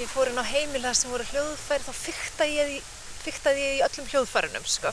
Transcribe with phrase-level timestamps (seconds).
[0.00, 2.70] ég fór inn á heimila sem voru hljóðfæri þá fyktaði ég,
[3.60, 4.92] ég í öllum hljóðfærunum sko.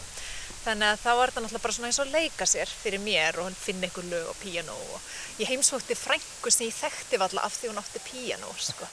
[0.65, 3.47] Þannig að þá var þetta náttúrulega bara svona eins og leika sér fyrir mér og
[3.47, 7.55] hann finna einhver lög og píjano og ég heimsótti frængu sem ég þekkti valla af
[7.55, 8.89] því hún átti píjano sko.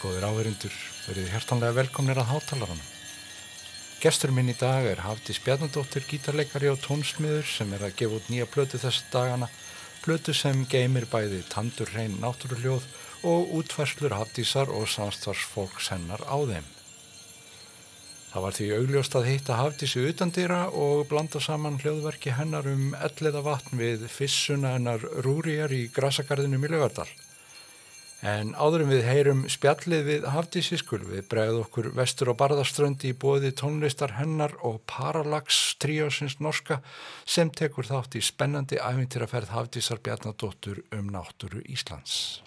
[0.00, 0.72] Góður áherindur,
[1.04, 2.84] verið hjertanlega velkomnir að hátalarana.
[4.00, 8.30] Gestur minn í dag er Hafdís Bjarnadóttir, gítarleikari og tónsmiður sem er að gefa út
[8.32, 9.50] nýja plötu þessu dagana.
[10.00, 12.88] Plötu sem geymir bæði tandur hrein náttúruljóð
[13.28, 16.72] og útferslur Hafdísar og samstvarsfólks hennar á þeim.
[18.32, 23.44] Það var því augljóst að hitta Hafdísi utandýra og blanda saman hljóðverki hennar um elliða
[23.44, 27.10] vatn við fissuna hennar Rúriar í Grasagarðinu Miljögardal.
[28.20, 33.16] En áðurum við heyrum spjallið við Hafdísi skul við bregð okkur vestur á Barðaströndi í
[33.16, 36.82] bóði tónlistar hennar og Parallax tríásins norska
[37.24, 42.42] sem tekur þátt í spennandi æfintýraferð Hafdísar Bjarnadóttur um náttúru Íslands.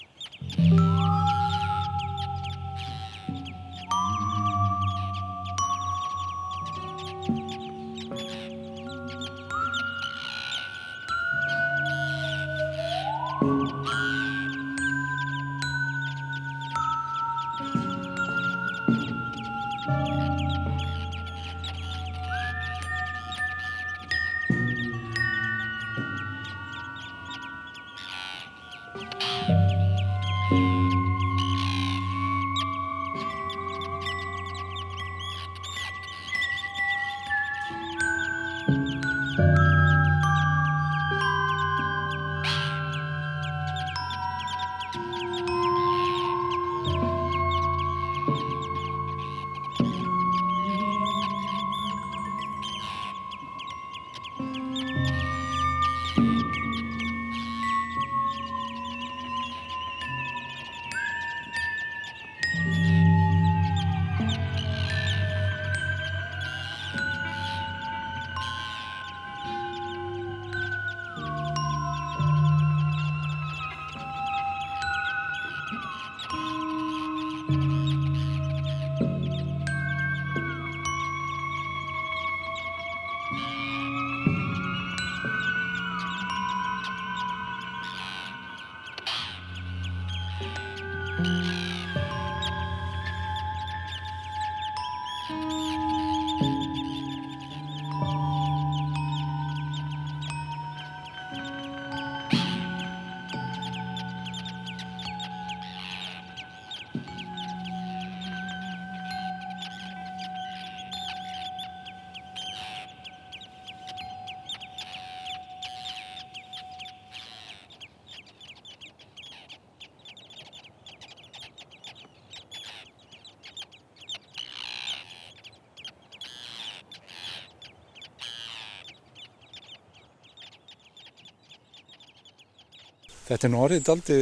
[133.34, 134.18] Þetta er nú orðið aldrei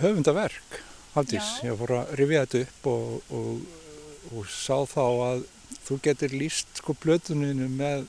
[0.00, 0.76] höfundaverk,
[1.12, 1.48] Haldís.
[1.60, 1.66] Já.
[1.66, 5.42] Ég fór að rifja þetta upp og, og, og sá þá að
[5.84, 8.06] þú getur líst sko blötuninu með,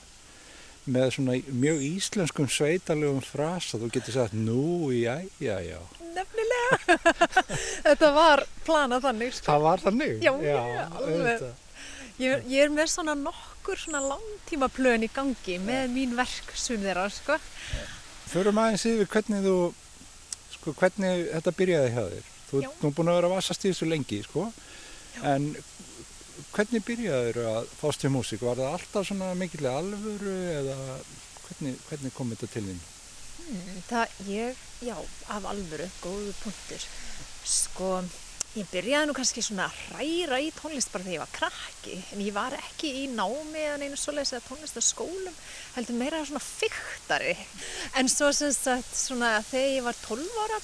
[0.88, 3.76] með svona mjög íslenskum sveitarlegum frasa.
[3.82, 5.82] Þú getur sagt nú, já, já, já.
[6.16, 6.96] Nefnilega.
[7.90, 9.50] Þetta var planað þannig, sko.
[9.50, 10.16] Það var þannig?
[10.24, 10.96] Já, alveg.
[10.96, 11.64] auðvitað.
[12.24, 16.80] Ég, ég er með svona nokkur svona langtíma plön í gangi með mín verk sum
[16.80, 17.36] þeirra, sko.
[18.28, 19.54] Förum aðeins yfir hvernig þú,
[20.56, 22.26] sko, hvernig þetta byrjaði hjá þér.
[22.48, 22.68] Þú Já.
[22.68, 24.44] ert nú búin að vera að vasast í þessu lengi, sko.
[25.28, 25.48] En
[26.52, 28.44] hvernig byrjaði þér að fást við músík?
[28.44, 30.78] Var það alltaf svona mikilvæg alvöru eða
[31.46, 32.80] hvernig, hvernig kom þetta til þín?
[33.48, 34.96] Mm, Það, ég, já,
[35.32, 36.82] af alvöru, góðu punktur.
[37.48, 37.92] Sko,
[38.58, 42.24] ég byrjaði nú kannski svona að hræra í tónlist bara þegar ég var krakki, en
[42.24, 45.38] ég var ekki í námi eða neinu svoleiðis eða tónlistaskólum,
[45.76, 47.36] heldur meira svona fyrktari.
[48.00, 50.60] En svo sem sagt, svona þegar ég var 12 ára,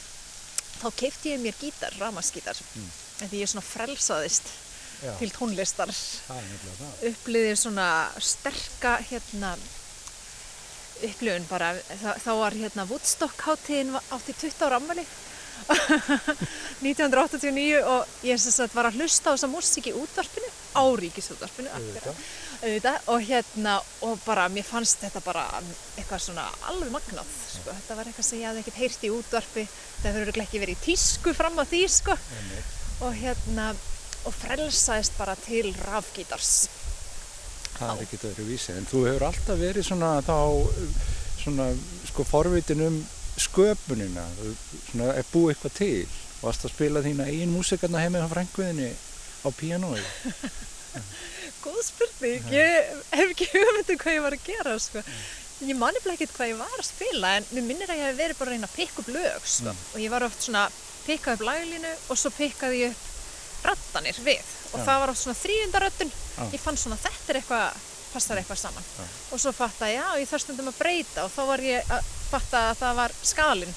[0.81, 2.91] þá keipti ég mér gítar, ramaskítar, mm.
[3.25, 4.53] því ég svona frelsaðist
[5.05, 5.91] Já, til tónlistar.
[7.11, 7.89] upplýðir svona
[8.23, 9.55] sterka hérna
[11.05, 11.75] upplifun bara,
[12.23, 15.05] þá var hérna Woodstock hátíðin átti 20 ára ammali
[15.69, 21.69] 1989 og ég sagt var að hlusta á þessa músík í útvarpinu á ríkisútvarpinu
[23.13, 23.73] og hérna
[24.07, 25.45] og bara mér fannst þetta bara
[25.97, 27.71] eitthvað svona alveg magnað sko.
[27.71, 29.65] þetta var eitthvað sem ég hafði ekkert heyrt í útvarpi
[30.03, 32.15] það örugglega ekki verið í tísku fram á því sko.
[33.05, 33.67] Og hérna
[34.25, 36.53] og frelsaðist bara til rafgítars
[37.75, 38.73] Það er ekkert öðru vísi.
[38.75, 40.37] En þú hefur alltaf verið svona þá,
[41.43, 41.67] svona,
[42.11, 42.99] sko, forvitin um
[43.41, 44.25] sköpunina.
[44.91, 46.09] Svona, er búið eitthvað til.
[46.45, 48.91] Varst að spila þína eigin músikarna heima á frænguðinni
[49.45, 50.03] á píanói.
[51.65, 55.03] Góð spurning, ég hef ekki hugmyndu hvað ég var að gera sko.
[55.65, 58.39] Ég mani ekkert hvað ég var að spila en mér minnir að ég hef verið
[58.41, 59.73] bara að reyna að pikka upp lög sko.
[59.95, 60.65] og ég var oft svona
[61.07, 64.43] pikka upp laglínu og svo pikkaði ég upp rattanir við
[64.75, 64.85] og Já.
[64.85, 66.45] það var oft svona þrýjundaröddun Já.
[66.53, 67.79] ég fann svona þetta er eitthvað
[68.13, 69.07] passar eitthvað saman Já.
[69.31, 72.11] og svo fatta ég, já, ég þarf stundum að breyta og þá var ég að
[72.35, 73.75] fatta að það var skalinn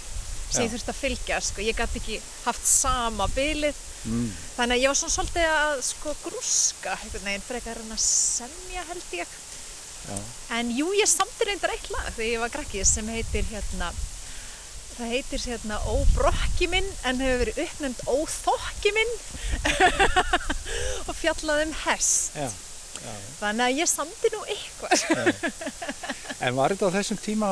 [0.48, 1.64] sem ég þurfti að fylgja sko.
[1.66, 4.28] ég gæti ekki haft sama bilið Mm.
[4.56, 8.84] Þannig að ég var svona svolítið að sko grúska einhvern veginn frekar en að semja
[8.92, 9.34] held ég.
[10.08, 10.20] Já.
[10.60, 13.90] En jú, ég samti reyndar eitt lag þegar ég var krakkið sem heitir hérna,
[14.94, 19.14] það heitir hérna Óbrokki minn en hefur verið uppnefnd Óþokki minn
[21.10, 22.38] og fjallað um hest.
[22.38, 22.48] Já.
[23.04, 23.14] Já.
[23.42, 25.44] Þannig að ég samti nú eitthvað.
[26.38, 27.48] En var þetta á þessum tíma,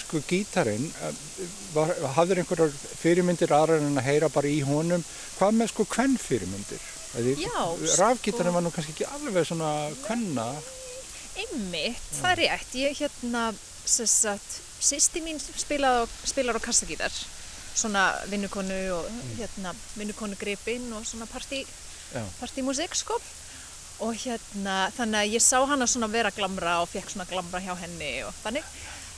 [0.00, 0.88] sko, gítarinn,
[1.74, 5.04] var, hafður einhverjar fyrirmyndir aðrar en að heyra bara í honum?
[5.38, 6.82] Hvað með, sko, hvern fyrirmyndir?
[7.38, 7.62] Já,
[8.00, 9.70] Rafgítarinn sko- var nú kannski ekki alveg svona
[10.04, 10.48] hvenna.
[11.38, 12.74] Einmitt, það er rétt.
[12.82, 13.44] Ég hérna,
[13.88, 17.14] sem sagt, sýsti mín spilaði á, spilar á kassagítar.
[17.78, 19.06] Svona vinnukonu og
[19.38, 21.62] hérna, vinnukonu gripinn og svona partí,
[22.10, 22.24] Já.
[22.40, 23.20] partímusik sko.
[24.04, 27.74] Og hérna, þannig að ég sá hana svona vera glamra og fekk svona glamra hjá
[27.80, 28.66] henni og þannig.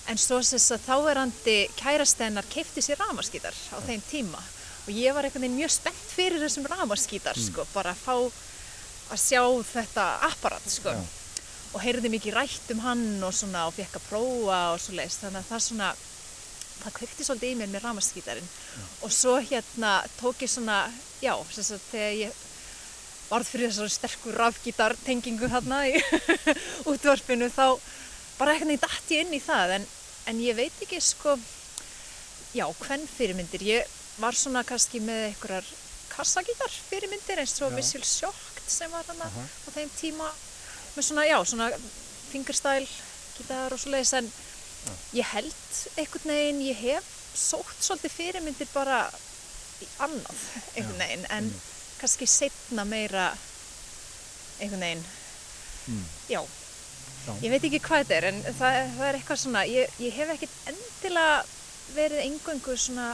[0.09, 4.41] En svo sem sagt, þáverandi kærastennar keipti sér ramaskítar á þeim tíma.
[4.87, 8.15] Og ég var einhvern veginn mjög spennt fyrir þessum ramaskítar sko, bara að fá
[9.11, 11.01] að sjá þetta apparat sko Já.
[11.75, 15.25] og heyrði mikið rætt um hann og svona og fekk að prófa og svo leiðist
[15.25, 15.89] þannig að það svona
[16.81, 18.53] það kveikti svolítið í mér með ramaskítarinn
[19.05, 20.79] og svo hérna tók ég svona
[21.21, 22.39] já, sem sagt þegar ég
[23.31, 25.97] varð fyrir þessari sterkur rafgítar tengingu þarna í
[26.91, 27.65] útvarpinu þá
[28.41, 29.77] bara eitthvað neitt dætt ég inn í það.
[29.79, 29.89] En,
[30.33, 31.37] en ég veit ekki sko
[32.57, 33.65] já, hvern fyrirmyndir.
[33.67, 35.71] Ég var svona kannski með einhverjar
[36.11, 37.75] kassagítar fyrirmyndir eins og.
[37.77, 39.47] Visual Shocked sem var hana Aha.
[39.47, 40.29] á þeim tíma
[40.97, 41.71] með svona, já, svona
[42.31, 42.87] fingerstyle
[43.37, 44.29] gítar og svo leiðis en
[45.17, 47.07] ég held einhvern veginn, ég hef
[47.37, 49.05] sótt svolítið fyrirmyndir bara
[49.81, 50.41] í annað
[50.75, 51.27] einhvern veginn.
[51.31, 51.51] En
[52.01, 53.31] kannski setna meira
[54.61, 55.05] einhvern veginn
[55.89, 56.03] Mm.
[56.29, 56.41] já,
[57.27, 57.33] Já.
[57.43, 60.29] ég veit ekki hvað þetta er en það, það er eitthvað svona ég, ég hef
[60.35, 61.39] ekkert endilega
[61.97, 63.07] verið engöngu svona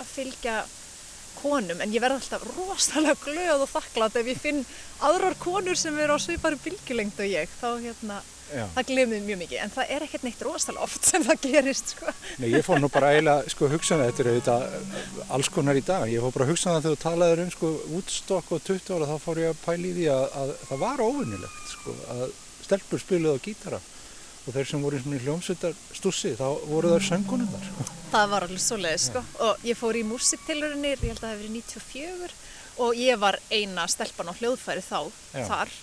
[0.00, 0.54] að fylgja
[1.42, 4.62] konum en ég verð alltaf rosalega glöð og þakklátt ef ég finn
[5.04, 8.20] aðrar konur sem eru á svipari bylgjulengd og ég þá hérna,
[8.52, 8.64] Já.
[8.76, 12.14] það glemir mjög mikið en það er ekkert neitt rosalega oft sem það gerist sko.
[12.42, 15.84] Nei, ég fór nú bara eiginlega, sko, hugsa um þetta er auðvitað alls konar í
[15.86, 16.06] dag.
[16.12, 18.96] Ég fór bara að hugsa um það þegar þú talaðir um, sko, Woodstock og 20
[18.96, 22.26] ára, þá fór ég að pæla í því að, að það var óvinnilegt, sko, að
[22.62, 23.80] stelpur spiluðu á gítara
[24.42, 27.84] og þeir sem voru í hljómsveitar stussi, þá voru þær söngunum sko.
[28.10, 29.22] það var alveg svoleiðis sko.
[29.46, 32.34] og ég fór í músiktilurinnir ég held að það hefði verið 94
[32.82, 34.98] og ég var eina stelpan á hljóðfæri þá
[35.36, 35.44] Já.
[35.46, 35.74] þar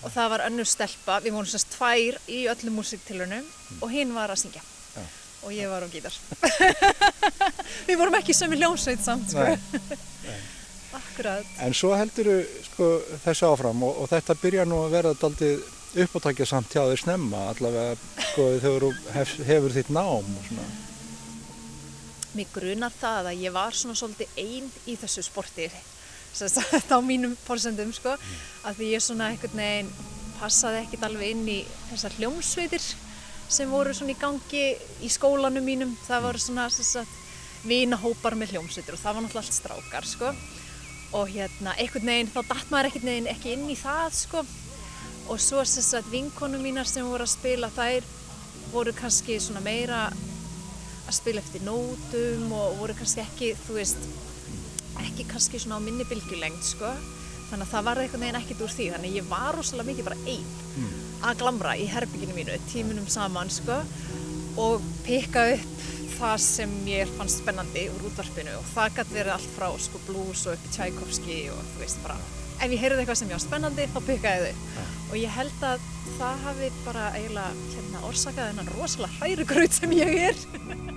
[0.00, 3.48] og það var önnur stelpa, við vorum semst tvær í öllum músiktilurinnum
[3.80, 5.02] og hinn var að syngja Já.
[5.44, 6.16] og ég var á gítar.
[7.88, 9.44] Við vorum ekki sömu hljómsveit samt, sko.
[9.44, 10.38] Nei.
[11.00, 11.46] Akkurat.
[11.62, 12.32] En svo heldur
[12.66, 12.88] sko,
[13.24, 15.60] þessu áfram og, og þetta byrja nú að vera daldið
[16.04, 17.96] uppáttakja samt hjá þér snemma allavega
[18.30, 20.66] sko, þegar þú hef, hefur þitt nám og svona.
[22.30, 25.66] Mér grunar það að ég var svona svolítið einn í þessu sporti
[26.30, 28.14] á mínum fórsendum sko
[28.64, 29.92] að því ég svona einhvern veginn
[30.40, 31.58] passaði ekkert alveg inn í
[31.90, 32.84] þessar hljómsveitir
[33.50, 34.64] sem voru svona í gangi
[35.02, 35.92] í skólanum mínum.
[36.06, 37.18] Það voru svona sagt,
[37.66, 40.32] vinahópar með hljómsveitir og það var náttúrulega allt strákar sko.
[41.18, 44.44] Og hérna einhvern veginn þá dætt maður einhvern veginn ekki inn í það sko.
[45.30, 48.06] Og svo þess að vinkonu mínar sem voru að spila þær
[48.70, 54.04] voru kannski svona meira að spila eftir nótum og voru kannski ekki, þú veist
[55.02, 56.92] ekki kannski svona á minni bylgjulengt sko.
[57.50, 58.88] Þannig að það var eitthvað neginn ekkert úr því.
[58.94, 60.98] Þannig að ég var rosalega mikið bara einn mm.
[61.28, 63.80] að glamra í herbygginu mínu tímunum saman sko
[64.60, 65.86] og pikka upp
[66.20, 68.58] það sem ég fannst spennandi úr útvarpinu.
[68.60, 72.04] Og það gæti verið allt frá sko blues og upp í Tchaikovsky og þú veist
[72.04, 72.20] bara
[72.60, 74.64] ef ég heyrði eitthvað sem ég var spennandi þá pikkaði þau.
[74.76, 74.86] Ja.
[75.08, 75.84] og ég held að
[76.18, 80.42] það hafi bara eiginlega hérna, orsakað þennan rosalega hrærugraut sem ég er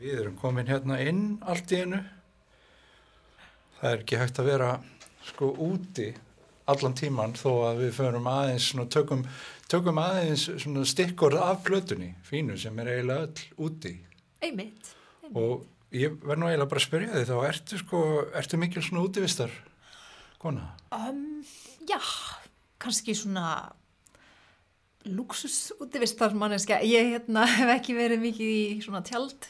[0.00, 1.98] Við erum komin hérna inn allt í hennu.
[3.80, 4.68] Það er ekki hægt að vera
[5.28, 6.06] sko úti
[6.70, 9.26] allan tíman þó að við förum aðeins svona, tökum,
[9.68, 10.46] tökum aðeins
[10.88, 13.92] stikkur af plötunni, fínu sem er eiginlega öll úti.
[14.40, 14.94] Einmitt.
[15.20, 15.36] einmitt.
[15.36, 18.02] Og ég verð nú eiginlega bara að spyrja þig þá, ertu sko,
[18.40, 19.52] ertu mikil svona útivistar
[20.40, 20.70] kona?
[20.96, 21.42] Um,
[21.84, 22.00] já,
[22.80, 23.74] kannski svona
[25.04, 26.80] luxus útivistar manneska.
[26.80, 29.48] Ég hérna, hef ekki verið mikið í svona tjald.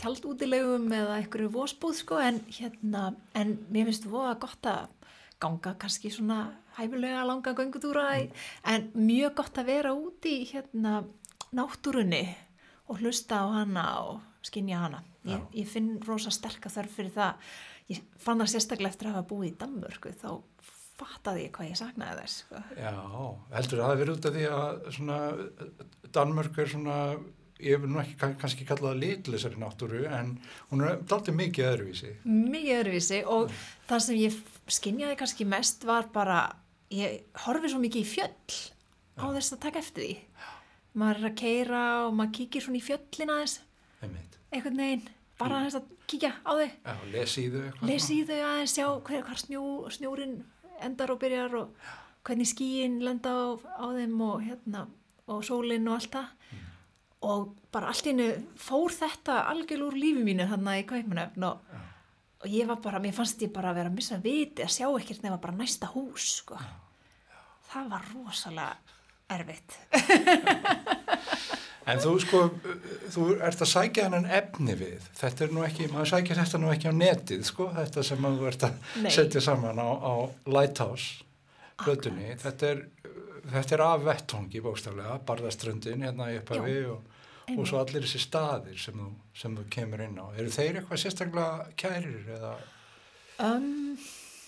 [0.00, 4.88] Tjaldútilegum eða einhverju vósbúð sko en hérna, en mér finnst voða gott að
[5.42, 6.40] ganga kannski svona
[6.78, 8.30] hæfilega langa göngutúra í,
[8.64, 11.02] en mjög gott að vera úti hérna
[11.56, 12.24] náttúrunni
[12.86, 15.02] og hlusta á hana og skinja hana.
[15.26, 17.48] Ég, ég finn rosa sterka þörf fyrir það.
[17.90, 20.28] Ég fann það sérstaklega eftir að hafa búið í Danmörku þá
[20.96, 22.36] fattaði ég hvað ég saknaði þess.
[22.44, 22.60] Sko.
[22.78, 22.92] Já,
[23.56, 25.18] heldur það að vera út af því að svona
[26.16, 26.98] Danmörk er svona,
[27.60, 30.38] ég vil nú ekki kann- kannski kalla það litlisari náttúru en
[30.70, 32.10] hún er daldið mikið öðruvísi.
[32.26, 33.50] Mikið öðruvísi og
[33.88, 36.40] það sem ég skinjaði kannski mest var bara,
[36.90, 38.56] ég horfi svo mikið í fjöll
[39.16, 40.16] á þess að taka eftir því.
[40.96, 43.58] Maður er að keira og maður kíkir svona í fjöllina þess,
[44.02, 44.36] Einmitt.
[44.52, 45.08] einhvern veginn,
[45.38, 46.70] bara þess að kíkja á þau.
[46.84, 50.36] Já, lesi í þau lesi í þau aðeins, sjá hver, hvar snjú, snjúrin
[50.82, 51.74] endar og byrjar og
[52.24, 54.86] hvernig skíin lenda á, á þeim og hérna
[55.28, 56.26] og sólinn og allt það
[57.26, 61.76] og bara allt í hennu fór þetta algjör úr lífi mínu þannig í kaupmanöfn og,
[62.42, 64.88] og ég var bara, mér fannst ég bara að vera að missa viti að sjá
[64.88, 66.58] ekkert nema bara næsta hús sko.
[67.72, 68.74] það var rosalega
[69.36, 69.76] erfitt
[71.86, 72.38] En þú sko,
[73.14, 75.04] þú ert að sækja hennan efni við.
[75.14, 78.40] Þetta er nú ekki, maður sækja þetta nú ekki á netið, sko, þetta sem að
[78.40, 79.10] þú ert að Nei.
[79.14, 80.14] setja saman á, á
[80.50, 81.22] Lighthouse,
[81.84, 82.32] plötunni.
[82.42, 82.80] Þetta er,
[83.52, 87.15] þetta er af vettongi bókstaflega, barðaströndin hérna í upphafi og,
[87.54, 90.26] og svo allir þessi staðir sem þú, sem þú kemur inn á.
[90.34, 92.54] Eru þeir eitthvað sérstaklega kærir eða?
[93.46, 93.98] Um,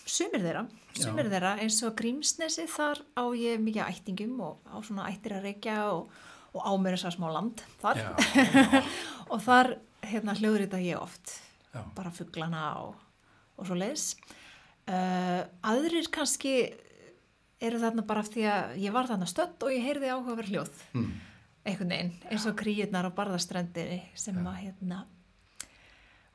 [0.09, 0.65] sumir þeirra,
[0.97, 1.33] sumir Já.
[1.35, 5.77] þeirra eins og Grímsnesi þar á ég mikið ættingum og á svona ættir að reykja
[5.93, 6.09] og,
[6.57, 8.03] og á mér þess að smá land þar.
[8.03, 8.83] Já,
[9.33, 9.75] og þar
[10.09, 11.39] hérna hljóðrita ég oft.
[11.75, 12.99] Já, bara fugglana og,
[13.61, 14.15] og svo leiðis
[14.89, 16.55] uh, aðrir kannski
[17.59, 20.83] eru þarna bara af því að ég var þarna stödd og ég heyrði áhugaverð hljóð.
[20.95, 21.09] Mm,
[21.69, 25.03] einhvern veginn, eins og kríurnar á barðastrendinni sem að hérna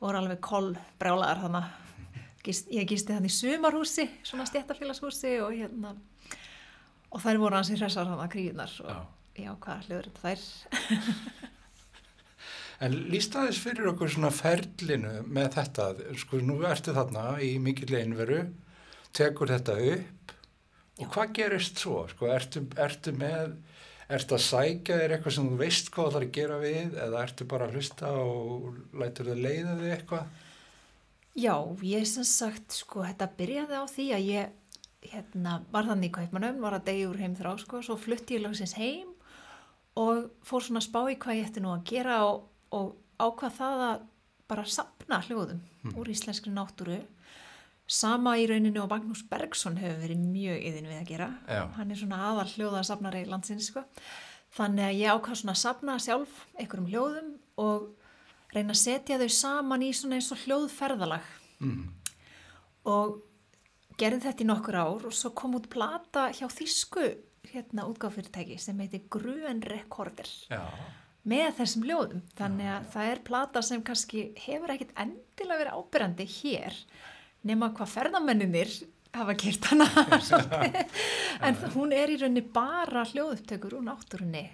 [0.04, 1.80] voru alveg koll brjálaðar þannig
[2.44, 5.94] Gist, ég gisti þannig í sumarhúsi svona stjættafélagshúsi og hérna
[7.14, 8.98] og þær voru hansi hressar þannig kríurnar og Já.
[9.46, 10.42] já, hvað hljóður þetta þær
[12.84, 15.86] En líst aðeins fyrir okkur svona ferlinu með þetta,
[16.20, 18.42] sko nú ertu þarna í mikill einveru,
[19.16, 20.34] tekur þetta upp
[21.00, 22.02] og hvað gerist svo?
[22.12, 23.56] Sko ertu, ertu með,
[24.12, 27.22] ertu að sækja þér eitthvað sem þú veist hvað það er að gera við eða
[27.24, 28.66] ertu bara að hlusta og
[29.00, 30.42] lætur þau leiða þig eitthvað?
[31.34, 34.52] Já, ég sem sagt, sko, þetta byrjaði á því að ég,
[35.10, 38.44] hérna, var þannig í Kaupmannöfn, var að degi úr heim þrá, sko, svo flutti ég
[38.44, 39.10] lagsins heim
[40.00, 43.58] og fór svona að spá í hvað ég ætti nú að gera og, og ákvað
[43.58, 44.06] það að
[44.50, 45.62] bara sapna hljóðum
[45.98, 47.00] úr íslenskri náttúru.
[47.88, 51.28] Sama í rauninu og Magnús Bergson hefur verið mjög yðin við að gera.
[51.50, 51.64] Já.
[51.76, 53.84] Hann er svona aðal hljóðasafnari landsins, sko.
[54.56, 57.90] Þannig að ég ákvað svona að sapna sjálf einhverjum hljóðum og
[58.54, 61.32] reyna að setja þau saman í svona eins og hljóðferðalag
[61.64, 61.94] Mm.
[62.92, 63.22] og
[63.98, 67.06] gerði þetta í nokkur ár og svo kom út plata hjá þýsku
[67.54, 70.60] hérna útgáfyrirtæki sem heitir Gruen Recorder Já,
[71.30, 76.28] með þessum ljóðum þannig að það er plata sem kannski hefur ekkit endilega verið ábyrrandi
[76.34, 76.80] hér
[77.48, 78.74] nema hvað ferðamenninir
[79.14, 79.88] hafa kert hana.
[81.44, 84.46] En hún er í rauninni bara hljóðupptökur úr náttúrunni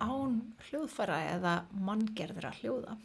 [0.00, 2.96] án hljóðfæra eða manngerðra hljóða.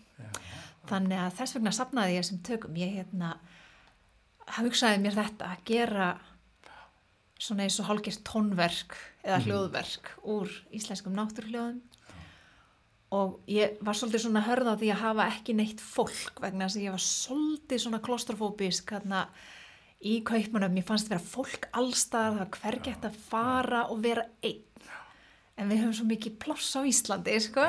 [0.87, 2.77] Þannig að þess vegna sapnaði ég sem tökum.
[2.79, 3.33] Ég hérna
[4.59, 6.07] hugsaði mér þetta að gera
[7.37, 11.81] svona eins og hálgert tónverk eða hljóðverk úr íslenskum náttúrhljóðum
[13.15, 16.79] og ég var svolítið svona hörð á því að hafa ekki neitt fólk vegna þess
[16.79, 18.93] að ég var svolítið svona klostrofóbisk
[20.05, 24.27] í kaupmanum, ég fannst vera fólk allstaðar, það var hvergi hægt að fara og vera
[24.45, 24.63] einn.
[25.57, 27.65] En við höfum svo mikið pláss á Íslandi sko,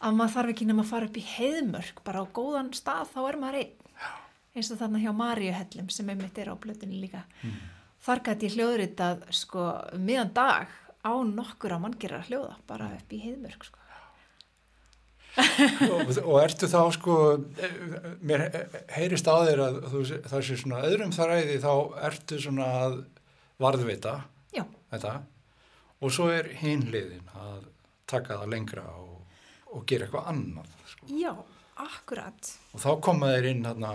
[0.00, 3.20] að maður þarf ekki nema að fara upp í heiðmörk bara á góðan stað þá
[3.26, 4.08] er maður einn.
[4.54, 7.24] Eins og þarna hjá Maríuhellum sem einmitt er á blötunni líka.
[8.04, 10.72] Þar gæti ég hljóðritað sko um miðan dag
[11.04, 13.83] á nokkur að manngjara hljóða bara upp í heiðmörk sko.
[15.34, 17.16] Og, og ertu þá sko,
[18.22, 18.46] mér
[18.94, 21.72] heyrist á þér að þú, það sé svona öðrum þræði þá
[22.10, 23.00] ertu svona að
[23.62, 24.14] varðvita
[24.94, 25.14] þetta.
[26.04, 27.66] Og svo er hinliðin að
[28.10, 29.42] taka það lengra og,
[29.72, 31.08] og gera eitthvað annað sko.
[31.08, 31.32] já,
[31.80, 32.54] akkurat.
[32.74, 33.92] Og þá koma þeir inn hérna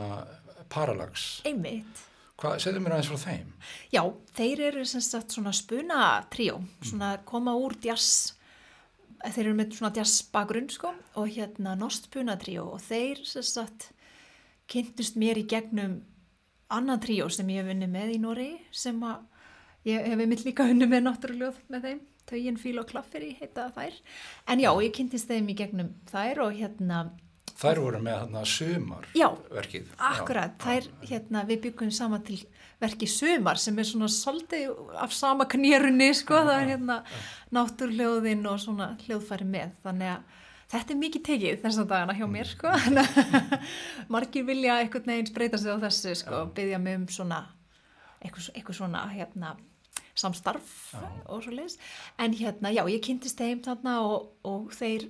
[0.69, 2.05] Parallax, einmitt.
[2.39, 3.47] Hvað, segðu mér aðeins frá þeim.
[3.91, 4.01] Já,
[4.37, 8.35] þeir eru sem sagt svona spuna tríó, svona koma úr jazz,
[9.25, 13.89] þeir eru með svona jazz bakgrunn sko og hérna nost spuna tríó og þeir sagt
[14.69, 15.99] kynntust mér í gegnum
[16.69, 19.25] annað tríó sem ég hef vunnið með í Nóri sem að
[19.89, 23.95] ég hef einmitt líka vunnið með náttúruljóð með þeim, Taugin, Fíl og Klafferi heita þær,
[24.53, 27.07] en já, ég kynntist þeim í gegnum þær og hérna
[27.59, 29.25] Þær voru með þarna sumar Já.
[30.07, 32.37] Akkurat, þær, hérna, við byggum saman til
[32.79, 34.71] verki sumar sem er svona svolítið
[35.03, 36.99] af sama knérunni, sko, það er hérna
[37.55, 40.37] náttúrljóðin og svona hljóðfæri með, þannig að
[40.71, 42.73] þetta er mikið tekið þess að dagana hjá mér, sko,
[44.13, 47.41] margir vilja einhvern veginn breyta sig á þessu, sko, byggja mig um svona,
[48.21, 49.55] eitthvað, eitthvað svona, hérna,
[50.19, 50.71] samstarf
[51.31, 51.79] og svo leiðis,
[52.19, 55.09] en hérna, já, ég kynntist þeim þarna og, og þeir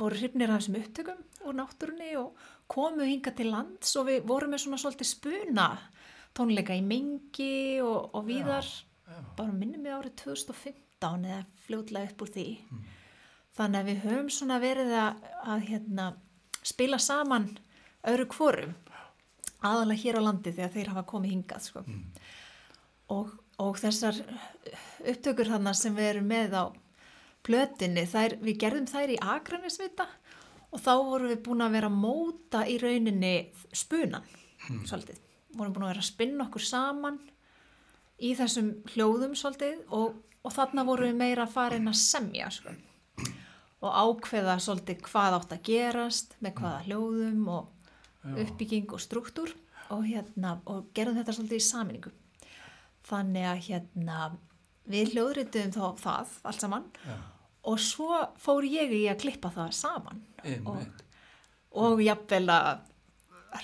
[0.00, 2.38] voru hrifnir af þessum upptökum úr náttúrunni og
[2.70, 5.66] komu hinga til lands og við vorum með svona svolítið spuna
[6.36, 9.20] tónleika í Mengi og, og viðar já, já.
[9.38, 12.84] bara minnum við árið 2015 eða fljóðlega upp úr því mm.
[13.58, 16.08] þannig að við höfum svona verið að, að hérna,
[16.62, 17.50] spila saman
[18.08, 18.76] öðru kvorum
[19.62, 21.84] aðalega hér á landi þegar þeir hafa komið hingað sko.
[21.86, 22.04] mm.
[23.14, 24.18] og, og þessar
[25.12, 26.64] upptökur þannig sem við erum með á
[27.42, 30.06] plötinni, þær, við gerðum þær í Akranisvita
[30.72, 33.32] og þá vorum við búin að vera að móta í rauninni
[33.74, 34.26] spunan
[34.68, 34.84] hmm.
[34.88, 35.18] svolítið,
[35.56, 37.18] vorum búin að vera að spinna okkur saman
[38.22, 42.50] í þessum hljóðum svolítið og, og þarna vorum við meira að fara inn að semja
[42.54, 42.74] sko.
[43.82, 49.50] og ákveða svolítið hvað átt að gerast með hvaða hljóðum og uppbygging og struktúr
[49.90, 52.12] og, hérna, og gerðum þetta svolítið í saminningu
[53.08, 54.18] þannig að hérna
[54.92, 57.16] við hljóðritum þá það allt saman Já.
[57.70, 60.22] og svo fór ég í að klippa það saman
[60.70, 61.02] og,
[61.82, 62.88] og jafnvel að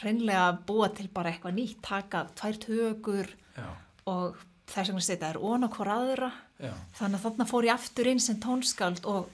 [0.00, 3.68] hreinlega búa til bara eitthvað nýtt, taka tvær tökur Já.
[4.10, 6.72] og þess vegna setja þær ón okkur aðra Já.
[6.98, 9.30] þannig að þarna fór ég aftur inn sem tónskald og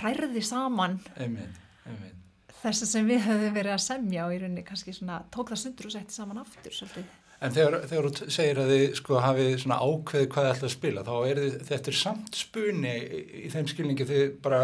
[0.00, 2.18] hærði saman einmitt, einmitt.
[2.62, 5.62] þess að sem við höfum verið að semja og í rauninni kannski svona tók það
[5.62, 7.16] sundur og setti saman aftur svolítið.
[7.38, 10.72] En þegar, þegar þú segir að þið sko hafið svona ákveði hvað þið ætla að
[10.74, 14.62] spila þá er þið, þetta er samt spuni í, í þeim skilningi þið bara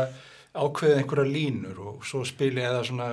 [0.55, 3.09] ákveðið einhverja línur og svo spilið eða svona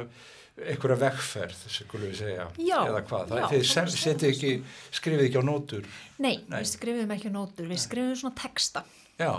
[0.60, 2.48] einhverja vekkferð, skulum við segja.
[2.60, 4.52] Já, eða hvað, er þið setið ekki
[4.92, 5.88] skrifið ekki á nótur?
[6.20, 6.60] Nei, Nei.
[6.60, 8.84] við skrifum ekki á nótur, við skrifum svona texta.
[9.22, 9.32] Já,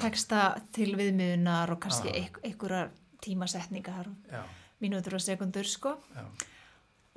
[0.00, 0.42] texta
[0.74, 2.92] til viðmiðunar og kannski einhverjar
[3.24, 4.10] tímasetningar
[4.82, 5.96] mínútur og sekundur sko.
[6.14, 6.24] Já.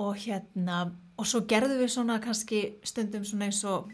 [0.02, 0.78] og hérna
[1.20, 3.92] og svo gerðum við svona kannski stundum svona eins og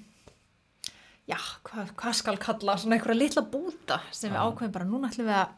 [1.28, 1.36] já,
[1.68, 4.38] hvað, hvað skal kalla svona einhverja litla búta sem já.
[4.38, 5.50] við ákveðum bara, núna ætlum við að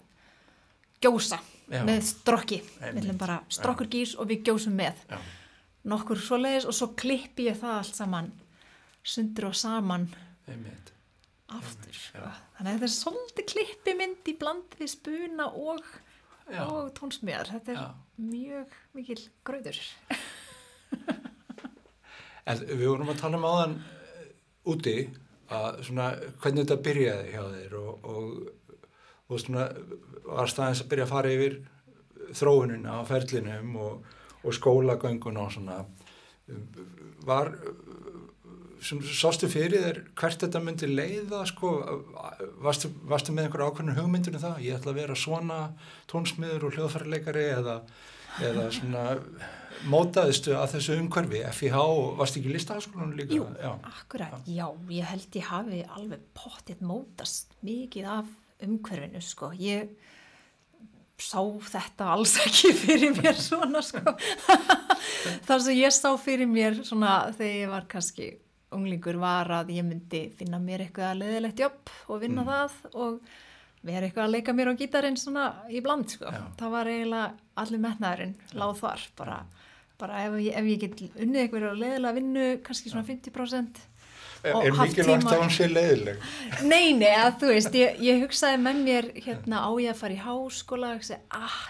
[1.05, 1.37] gjósa
[1.69, 1.83] Já.
[1.85, 2.61] með strokki.
[3.19, 5.03] Bara strokkur gís og við gjósum með.
[5.09, 5.19] Já.
[5.89, 8.31] nokkur svoleiðis og svo klippi ég það allt saman
[9.03, 10.07] sundur og saman.
[10.49, 10.93] Einmitt.
[11.49, 11.97] aftur.
[12.13, 15.81] Þannig að þetta er svolítið klippi mynd í bland við spuna og,
[16.65, 17.79] og tónsmjöðar þetta er
[18.21, 19.79] mjög mikil gröður
[22.49, 24.21] En við vorum að tala um áðan uh,
[24.73, 24.95] úti
[25.53, 26.07] að svona
[26.41, 28.31] hvernig þetta byrjaði hjá þér og, og,
[29.29, 29.67] og svona
[30.25, 31.59] var staðins að byrja að fara yfir
[32.37, 34.09] þróunina á ferlinum og,
[34.43, 35.83] og skólagöngun og svona.
[37.25, 37.53] Var
[38.79, 41.71] sástu fyrir þér hvert þetta myndi leiða sko,
[42.63, 45.59] varstu, varstu með einhver ákveðin hugmyndinu um það, ég ætla að vera svona
[46.09, 47.75] tónsmiður og hljóðfærarleikari eða,
[48.47, 49.03] eða svona
[49.89, 53.35] mótaðistu að þessu umhverfi FIH og varst ekki listaháskólanum líka?
[53.35, 53.71] Jú, já.
[53.91, 58.31] akkurat, já, ég held ég hafi alveg pottitt mótast mikið af
[58.65, 59.93] umhverfinu sko, ég
[61.19, 64.15] sá þetta alls ekki fyrir mér svona sko.
[65.47, 68.29] Þar sem ég sá fyrir mér svona þegar ég var kannski
[68.75, 72.49] unglingur var að ég myndi finna mér eitthvað leðilegt jobb og vinna mm.
[72.51, 73.37] það og
[73.89, 76.29] vera eitthvað að leika mér á gítarinn svona í bland sko.
[76.29, 76.43] Já.
[76.59, 77.29] það var eiginlega
[77.63, 79.37] allir metnaðurinn láð þar bara,
[80.01, 83.81] bara ef, ég, ef ég get unnið eitthvað leðilega vinnu kannski svona 50%
[84.43, 86.21] Er mikilvægt að hún sé leiðileg?
[86.63, 90.15] Nei, nei, að þú veist, ég, ég hugsaði með mér hérna á ég að fara
[90.15, 91.61] í háskóla og hugsaði, ah,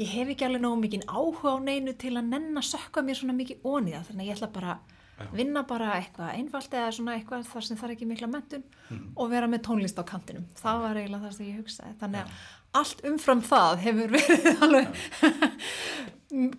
[0.00, 3.20] ég hef ekki alveg nógu mikið áhuga á neinu til að nenn að sökka mér
[3.20, 4.78] svona mikið óniða, þannig að ég ætla bara
[5.20, 9.02] að vinna bara eitthvað einfalt eða svona eitthvað þar sem er ekki mikla mentun mm.
[9.20, 10.46] og vera með tónlist á kantinum.
[10.56, 15.04] Það var eiginlega það sem ég hugsaði, þannig að allt umfram það hefur verið alveg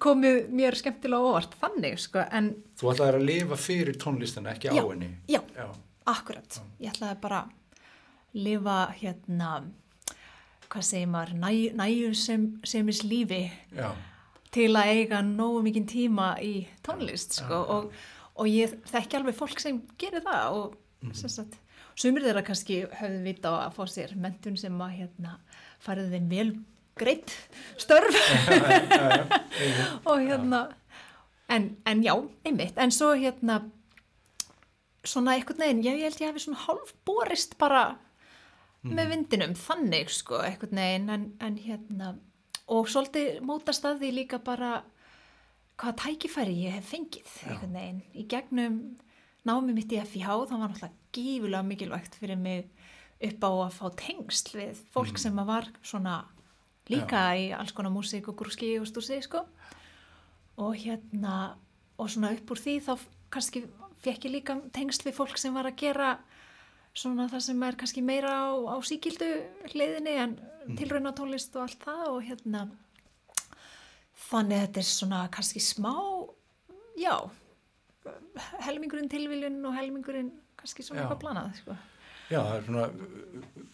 [0.01, 4.75] komið mér skemmtilega óvart þannig sko en Þú ætlaði að lifa fyrir tónlistina ekki já,
[4.75, 5.67] á henni Já, já.
[6.11, 6.63] akkurat já.
[6.83, 9.51] ég ætlaði bara að lifa hérna
[10.71, 13.43] hvað segir maður, næ, næjur sem, semis lífi
[13.75, 13.91] já.
[14.55, 17.91] til að eiga nógu mikinn tíma í tónlist sko og,
[18.35, 21.15] og ég þekki alveg fólk sem gerir það og mm.
[21.21, 21.57] sagt,
[21.99, 25.37] sumir þeirra kannski höfðu vita á að fá sér mentun sem að hérna
[25.83, 26.51] farið þeim vel
[26.99, 27.33] greitt
[27.81, 28.17] störf
[30.09, 30.61] og hérna
[31.51, 33.61] en, en já, einmitt en svo hérna
[35.07, 37.83] svona eitthvað neginn, ég held ég hefði svona hálf borist bara
[38.83, 38.91] mm.
[38.93, 42.13] með vindinum þannig sko, eitthvað neginn en, en hérna
[42.71, 44.81] og svolítið mótast að því líka bara
[45.81, 48.77] hvað tækifæri ég hef fengið einhvern veginn í gegnum
[49.47, 52.69] námi mitt í FIH þá var náttúrulega gífulega mikilvægt fyrir mig
[53.21, 55.23] upp á að fá tengsl við fólk Mhm.
[55.23, 56.15] sem var svona
[56.91, 59.45] líka í alls konar músík og grúski og stúrsi sko
[60.61, 61.55] og hérna
[61.97, 62.93] og svona upp úr því þá
[63.33, 63.63] kannski
[64.01, 66.13] fekk ég líka tengsl við fólk sem var að gera
[66.93, 69.29] svona það sem er kannski meira á, á síkildu
[69.71, 70.77] hliðinni en mm.
[70.79, 72.65] tilrauna tónlist og allt það og hérna
[74.29, 75.93] þannig að þetta er svona kannski smá
[76.99, 77.15] já
[78.65, 81.05] helmingurinn tilviljun og helmingurinn kannski svona Já.
[81.05, 81.77] eitthvað planað sko.
[82.31, 82.83] Já, það er svona,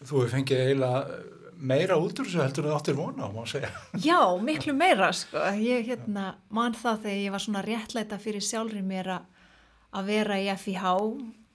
[0.02, 1.18] þú hefur fengið eiginlega
[1.58, 3.70] meira út úr þessu heldur en þú áttir vona má segja.
[4.08, 5.42] Já, miklu meira sko.
[5.58, 10.48] Ég hérna, man það þegar ég var svona réttlæta fyrir sjálfri mér að vera í
[10.54, 10.92] FIH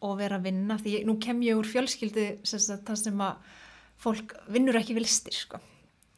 [0.03, 3.53] og vera að vinna því ég, nú kem ég úr fjölskyldu sem það sem að
[4.03, 5.61] fólk vinnur ekki við listir sko.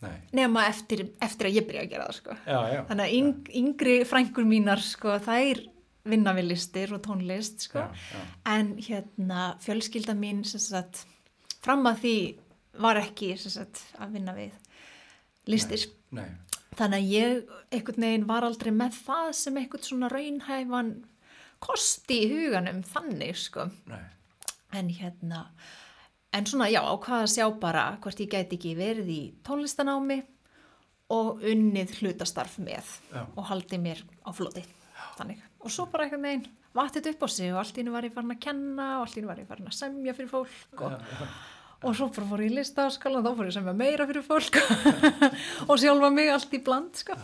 [0.03, 2.37] Nei, nema eftir, eftir að ég byrja að gera það sko.
[2.43, 2.79] já, já.
[2.89, 5.61] þannig að yng, yngri frængur mínar sko, þær
[6.05, 7.85] vinna við listir og tónlist sko.
[7.85, 8.23] Já, já.
[8.55, 11.05] en hérna fjölskylda mín sem sagt,
[11.63, 12.17] fram að því
[12.81, 14.53] var ekki sagt, að vinna við
[15.51, 15.87] listir.
[16.15, 16.27] Nei,
[16.75, 20.93] þannig að ég einhvern veginn var aldrei með það sem einhvern svona raunhæfan
[21.63, 23.69] kosti í huganum þannig sko.
[23.89, 24.03] Nei,
[24.75, 25.47] en hérna
[26.35, 30.19] en svona já, ákvaða að sjá bara hvort ég gæti ekki verið í tónlistanámi
[31.15, 33.21] og unnið hlutastarf með Já.
[33.23, 34.63] og haldið mér á floti.
[35.15, 38.07] Þannig, og svo bara einhvern veginn vatið upp á sig og allt í hennu var
[38.07, 40.81] ég farin að kenna og allt í hennu var ég farin að semja fyrir fólk
[40.81, 40.97] og,
[41.85, 44.59] og svo bara fór ég í listaskala þá fór ég að semja meira fyrir fólk
[45.69, 47.17] og sjálfa mig allt í bland sko.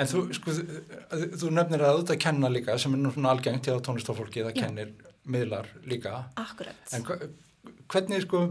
[0.00, 3.74] En þú, sko, þú, nefnir að auðvitað kenna líka sem er nú svona algengt hjá
[3.82, 4.60] tónlistafólki það Já.
[4.62, 4.92] kennir
[5.30, 6.26] miðlar líka.
[6.38, 7.06] akkurat En
[7.90, 8.44] hvernig, sko,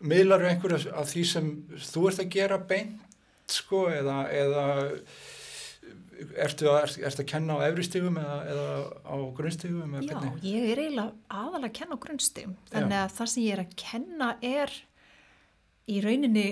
[0.00, 1.50] miðlar eru einhverju af því sem
[1.90, 3.20] þú ert að gera beint,
[3.52, 4.64] sko, eða, eða
[6.46, 8.68] ertu að, ertu að kenna á efristigum eða, eða
[9.04, 9.96] á grunnstigum?
[9.96, 10.46] eða Já, hvernig?
[10.46, 12.54] ég er eiginlega aðalega að kenna á grunnstigum.
[12.72, 14.78] Þannig að það sem ég er að kenna er
[15.86, 16.48] í rauninni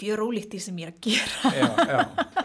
[0.00, 1.50] gjör ólíkt því sem ég er að gera.
[1.52, 2.00] Já, já,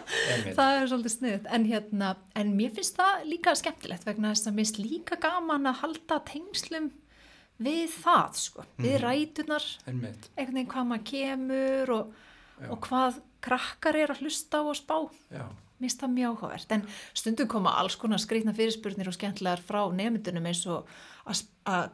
[0.58, 1.50] það er svolítið sniðut.
[1.56, 5.70] En, hérna, en mér finnst það líka skemmtilegt vegna þess að mér finnst líka gaman
[5.70, 6.90] að halda tengslum
[7.62, 8.66] við það, sko.
[8.84, 10.28] Við rætunar, einmitt.
[10.36, 12.18] einhvern veginn hvað maður kemur og,
[12.68, 14.98] og hvað krakkar er að hlusta á og spá.
[15.32, 19.60] Já, Mér finnst það mjög áhugavert, en stundum koma alls konar skrýtna fyrirspurnir og skemmtilegar
[19.60, 20.86] frá nefndunum eins og
[21.28, 21.42] að,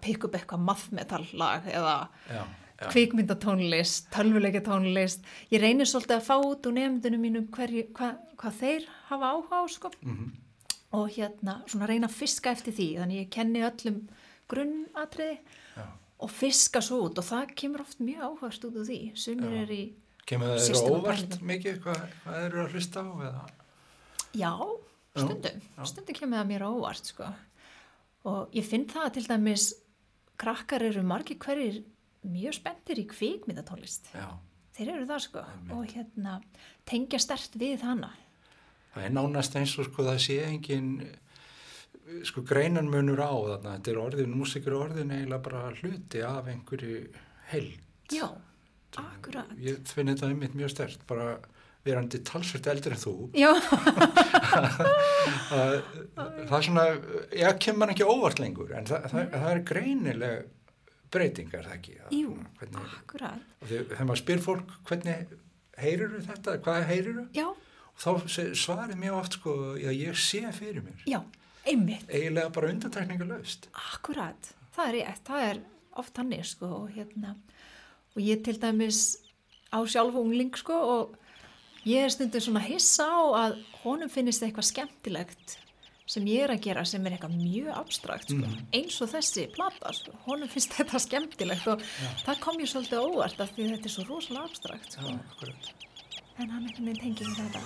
[0.05, 1.95] pikka upp eitthvað mathmetallag eða
[2.29, 2.45] já,
[2.79, 2.91] já.
[2.93, 5.27] kvikmyndatónlist, tölvuleikatónlist.
[5.51, 9.59] Ég reynir svolítið að fá út úr nefndunum mínum hverju, hva, hvað þeir hafa áhuga
[9.59, 9.91] á, sko.
[10.03, 10.31] Mhm.
[10.93, 14.03] Og hérna, svona reyna að fiska eftir því, þannig ég kenni öllum
[14.53, 15.39] grunnatriði
[15.75, 15.87] Já.
[16.21, 19.01] og fiska svo út og það kemur oft mjög áhugavert út úr því.
[19.17, 19.63] Já.
[19.63, 19.83] er í,
[20.27, 23.43] Kemur það eru óvart mikið hvað, hvað eru að hlusta á eða?
[24.35, 24.53] Já,
[25.17, 25.63] stundum.
[25.77, 25.85] já.
[25.91, 27.29] Stundum kemur það mér á óvart, sko.
[28.31, 29.67] Og ég finn það til dæmis,
[30.41, 31.83] krakkar eru margir hverjir
[32.23, 34.13] mjög spenntir í kvikmyndatónlist.
[34.77, 35.43] Þeir eru það, sko.
[35.43, 35.73] Einmitt.
[35.77, 36.37] Og hérna,
[36.89, 38.13] tengja stert við hana.
[38.95, 40.89] það er nánast eins og sko það sé engin
[42.29, 47.07] sko greinanmunur á þarna, þetta er orðin, músík er orðin eiginlega bara hluti af einhverju
[47.53, 47.79] heild.
[48.13, 48.27] Já,
[49.01, 49.53] akkurat.
[49.57, 51.39] Ég finn þetta einmitt mjög stert, bara
[51.87, 53.15] verandi talsvert eldri en þú.
[55.53, 56.85] Það, er svona,
[57.37, 60.47] já, kemur ekki óvart lengur, en það, það, það er greinileg
[61.13, 61.95] breyting, er það ekki?
[62.01, 65.35] Það, jú, hvernig, og þegar, þegar maður spyr fólk, hvernig
[65.83, 67.47] heyrir þetta, hvað heyrir Já,
[68.03, 71.03] þá se- svarið mjög oft sko, já, ég sé fyrir mér.
[71.09, 71.21] já.
[71.63, 73.69] Eiginlega bara undantekninga löst.
[73.95, 75.61] Akkurat, það er það er
[76.01, 77.37] oft hannig sko og hérna
[78.17, 78.99] og ég til dæmis
[79.71, 81.13] á sjálfu ungling sko og
[81.89, 85.59] ég er stundum svona hissa á að honum finnist eitthvað skemmtilegt
[86.13, 89.93] sem ég er að gera sem er eitthvað mjög abstrakt sko, eins og þessi plata
[89.97, 91.79] sko, honum finnst þetta skemmtilegt og
[92.27, 95.03] það kom ég svolítið óvart af því þetta er svo rosalega abstrakt sko,
[96.33, 97.61] Já, en hann veginn tengir við þetta.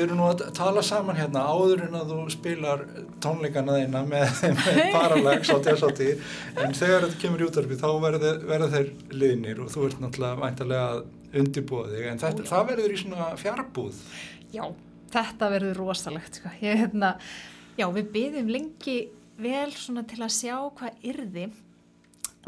[0.00, 2.84] Erum nú að tala saman hérna áður en að þú spilar
[3.22, 6.10] tónleikana þeina með, með paralags á tjásátti
[6.56, 10.40] en þegar þetta kemur í útarfi þá verða, verða þeir liðnir og þú ert náttúrulega
[10.44, 14.02] væntalega að undirbúa þig en þetta, það verður í svona fjarbúð.
[14.54, 14.64] Já,
[15.14, 16.52] þetta verður rosalegt sko.
[16.64, 17.14] Ég, hérna,
[17.78, 18.98] já, við byggðum lengi
[19.40, 21.46] vel svona til að sjá hvað yrði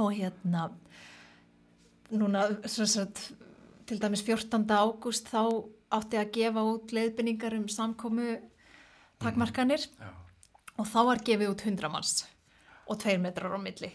[0.01, 0.71] og hérna
[2.13, 3.31] núna sagt,
[3.89, 4.67] til dæmis 14.
[4.69, 8.37] ágúst þá átti að gefa út leiðbynningar um samkomu
[9.23, 10.15] takmarkanir mm.
[10.81, 12.15] og þá var gefið út 100 manns
[12.91, 13.93] og 2 metrar á milli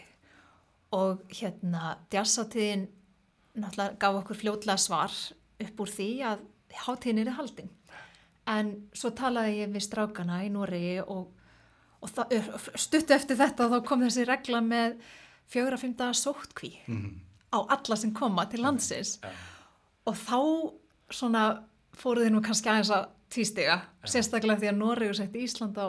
[0.96, 2.88] og hérna djassatíðin
[3.58, 5.14] náttúrulega gaf okkur fljótlega svar
[5.64, 6.46] upp úr því að
[6.86, 7.72] hátíðin er haldin
[8.48, 11.32] en svo talaði ég við strákana í Nóri og,
[12.00, 12.36] og það,
[12.80, 15.00] stuttu eftir þetta þá kom þessi regla með
[15.52, 17.10] fjögra fymta sóttkví mm.
[17.56, 19.36] á alla sem koma til landsins yeah.
[20.08, 20.40] og þá
[21.18, 21.44] svona
[21.98, 23.78] fóru þið nú kannski aðeins að týstiga,
[24.08, 25.88] sérstaklega því að Noregu setti Ísland á,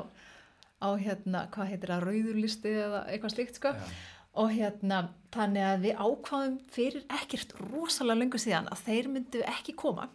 [0.83, 3.75] á hérna, hvað heitir það, rauðurlisti eða eitthvað slíkt sko.
[3.75, 3.91] Já.
[4.39, 5.01] og hérna
[5.35, 10.09] þannig að við ákváðum fyrir ekkert rosalega lengur síðan að þeir myndu ekki koma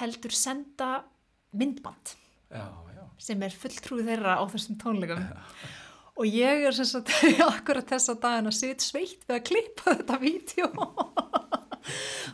[0.00, 0.90] heldur senda
[1.56, 2.14] myndband
[2.50, 3.02] já, já.
[3.22, 5.26] sem er fulltrúið þeirra á þessum tónleikum.
[6.16, 7.12] Og ég er sem sagt
[7.44, 10.70] akkurat þessa daginn að sitt sveitt við að klippa þetta vídeo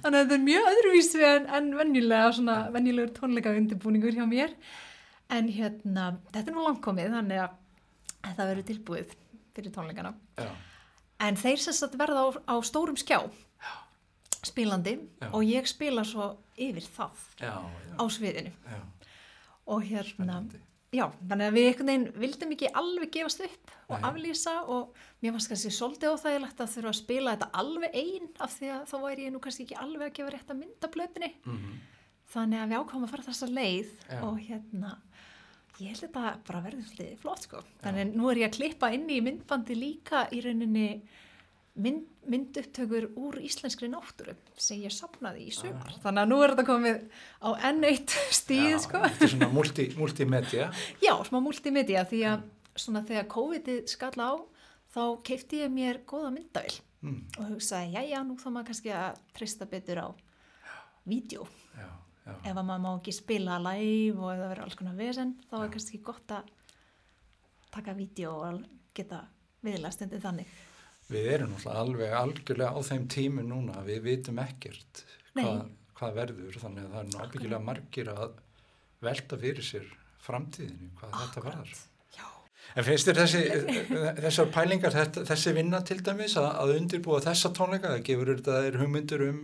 [0.02, 4.54] þannig að þetta er mjög öðruvísi en, en venjulega svona venjulegur tónleika undirbúningur hjá mér
[5.32, 9.14] en hérna, þetta er nú langkomið þannig að það verður tilbúið
[9.56, 10.50] fyrir tónleikana Já.
[11.28, 13.72] en þeir sérst að verða á, á stórum skjá Já.
[14.42, 15.28] spilandi Já.
[15.30, 17.54] og ég spila svo yfir það Já,
[17.96, 18.52] á sviðinu
[19.72, 20.58] og hérna Spennandi.
[20.92, 24.02] Já, þannig að við einhvern veginn vildum ekki alveg gefast upp og Nei.
[24.10, 28.56] aflýsa og mér fannst kannski svolítið óþægilegt að þurfa að spila þetta alveg einn af
[28.58, 31.30] því að þá væri ég nú kannski ekki alveg að gefa rétt að mynda blöðinni.
[31.46, 31.80] Mm -hmm.
[32.34, 34.20] Þannig að við ákváðum að fara þessa leið Já.
[34.20, 34.90] og hérna,
[35.78, 37.64] ég held þetta bara svolítið flott sko.
[37.82, 40.88] Þannig að nú er ég að klippa inn í myndbandi líka í rauninni
[41.74, 45.94] mynd, myndupptökur úr íslenskri náttúru sem ég sapnaði í sumar.
[46.04, 47.02] Þannig að nú er þetta komið
[47.42, 49.00] á enn eitt stíð sko.
[49.06, 50.70] Þetta er svona multi, multimedia.
[51.04, 52.44] Já, smá multimedia því að
[52.76, 54.34] svona þegar COVID-ið skalla á
[54.92, 57.16] þá keipti ég mér góða myndavill Mm.
[57.34, 60.08] og hugsaði, já, já, nú þá maður kannski að treysta betur á
[61.10, 61.88] vídeo Já,
[62.28, 62.34] já.
[62.46, 65.72] ef að maður má ekki spila live og það verður alls konar vesen þá er
[65.74, 66.52] kannski gott að
[67.74, 68.60] taka vídeo og
[68.94, 69.18] geta
[69.66, 70.52] viðlega stundið þannig.
[71.12, 75.04] Við erum náttúrulega alveg algjörlega á þeim tímu núna við vitum ekkert
[75.36, 75.64] hvað,
[75.98, 78.28] hvað verður þannig að það er nú ábyggilega margir að
[79.02, 79.88] velta fyrir sér
[80.22, 81.80] framtíðinu hvað þetta verður.
[82.78, 83.40] En finnst þér þessi,
[84.22, 84.94] þessar pælingar,
[85.28, 89.40] þessi vinna til dæmis að, að undirbúa þessa tónleika, það gefur þetta þér hugmyndur um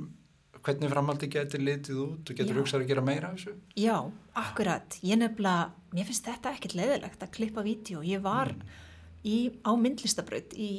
[0.65, 2.61] hvernig framaldi getur litið út og getur Já.
[2.61, 3.55] hugsað að gera meira af þessu?
[3.79, 3.97] Já,
[4.43, 4.99] akkurat.
[5.07, 8.03] Ég nefnilega, mér finnst þetta ekkert leiðilegt að klippa vídeo.
[8.07, 8.55] Ég var
[9.23, 10.73] í, á myndlistabraut í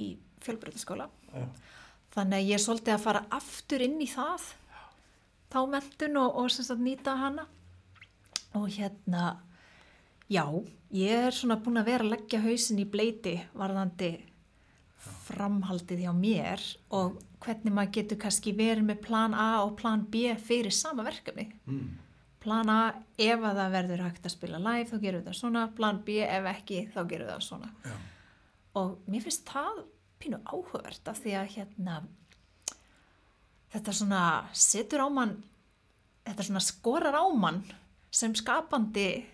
[0.45, 1.09] fjölbrautaskóla.
[1.33, 1.45] Já.
[2.15, 4.47] Þannig að ég er svolítið að fara aftur inn í það,
[5.53, 7.45] þá mentun og, og sagt nýta hana.
[8.57, 9.35] Og hérna,
[10.31, 10.43] já,
[10.95, 14.15] ég er svona búin að vera að leggja hausin í bleiti varðandi
[15.29, 16.63] framhaldið hjá mér
[16.95, 21.45] og hvernig maður getur kannski verið með plan A og plan B fyrir sama verkefni.
[21.69, 21.85] Mm.
[22.39, 22.79] Plan A,
[23.19, 25.63] ef að það verður hægt að spila live, þá gerum við það svona.
[25.75, 27.71] Plan B, ef ekki, þá gerum við það svona.
[27.83, 27.95] Já.
[28.79, 29.81] Og mér finnst það
[30.19, 31.97] pínu áhugavert af því að hérna,
[33.73, 34.21] þetta svona
[34.57, 35.35] setur á mann,
[36.27, 37.63] þetta svona skorar á mann
[38.11, 39.25] sem skapandi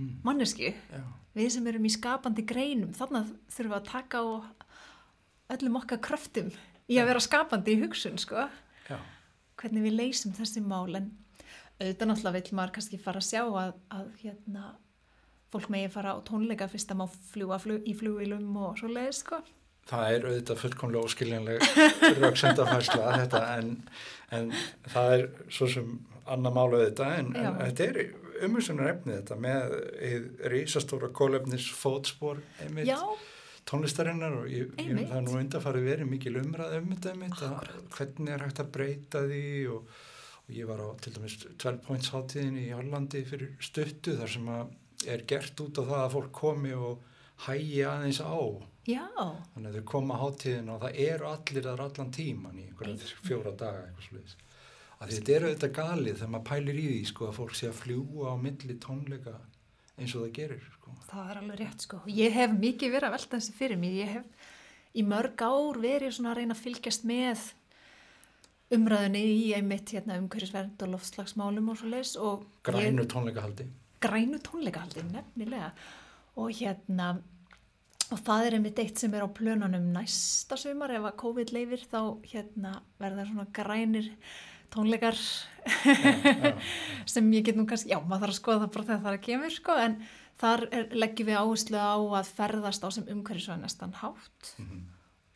[0.00, 0.20] Mm.
[0.24, 0.70] mannesku.
[0.72, 1.02] Já.
[1.36, 4.26] Við sem erum í skapandi greinum, þannig þurfum við að taka á
[5.50, 6.48] öllum okkar kröftum
[6.88, 8.48] í að vera skapandi í hugsun, sko
[8.88, 8.96] Já.
[9.60, 11.10] hvernig við leysum þessi mál en
[11.80, 14.64] auðvitað náttúrulega vil maður kannski fara að sjá að, að hérna,
[15.52, 19.20] fólk megi fara á tónleika fyrst að má fljúa flug, í flugilum og svo leiðis
[19.20, 19.42] sko.
[19.90, 21.64] Það er auðvitað fullkomlega óskiljanleg
[22.22, 23.72] rauksendafærsla þetta en,
[24.36, 24.52] en
[24.92, 25.90] það er svo sem
[26.30, 28.00] annar málu auðvitað en, en þetta er
[28.46, 29.74] umhersunar efnið þetta með
[30.52, 33.00] rísastóra kólefnis fótspor einmitt Já,
[33.68, 37.50] tónlistarinnar og ég, ég, það er nú undarfarið verið mikil umræð um þetta
[37.96, 39.92] hvernig er hægt að breyta því og,
[40.46, 44.50] og ég var á til dæmis 12 points hátíðin í Hollandi fyrir stuttu þar sem
[44.54, 47.04] að er gert út á það að fólk komi og
[47.46, 48.36] hægi aðeins á
[48.88, 49.04] já,
[49.54, 53.10] Þannig að þau koma á hátíðin og það eru allir þar allan tíman í einhverja
[53.26, 54.36] fjóra daga eitthvað sluðis.
[55.00, 58.32] Þetta eru þetta galið þegar maður pælir í því sko að fólk sé að fljúa
[58.32, 59.36] á milli tónleika
[60.00, 60.92] eins og það gerir sko.
[61.10, 62.00] það er alveg rétt sko.
[62.06, 63.96] Ég hef mikið verið að velta þessi fyrir mér.
[64.00, 64.50] Ég hef
[64.92, 67.46] í mörg ár verið svona að reyna að fylgjast með
[68.76, 73.66] umræðinni í einmitt hérna, umhverjusvernd og loftslagsmálum og svo leiðis og Grænu tónleikahaldi.
[74.00, 75.72] grænu tónleikahaldi nefnilega
[76.36, 77.08] og hérna
[78.10, 80.92] og það er einmitt eitt sem er á plönunum næsta sumar.
[80.94, 84.10] Ef að COVID leifir þá hérna verða svona grænir
[84.74, 85.18] tónleikar.
[87.12, 89.18] Sem ég get nú kannski, já maður þarf að skoða það bara þegar það er
[89.18, 89.76] að kemur sko.
[89.84, 89.96] En
[90.40, 94.52] þar er, leggjum við áherslu á að ferðast á sem umhverfisvæðnastan hátt.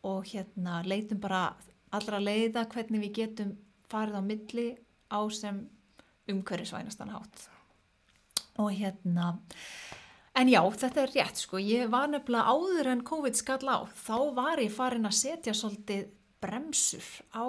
[0.04, 1.44] Og hérna leitum bara
[1.94, 3.54] allra leiða hvernig við getum
[3.90, 4.68] farið á milli
[5.14, 5.62] á sem
[6.30, 7.48] umhverfisvænastan hátt.
[8.58, 9.36] Og hérna
[10.34, 11.60] en já, þetta er rétt sko.
[11.62, 16.08] Ég var nefnilega áður en COVID skall á þá var ég farin að setja svolítið
[16.44, 17.44] bremsur á